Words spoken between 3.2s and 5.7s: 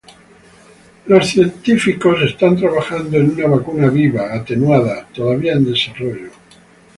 una vacuna viva atenuada, todavía en